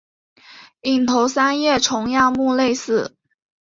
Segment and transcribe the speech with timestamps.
[0.81, 3.15] 隐头三叶虫亚目类似。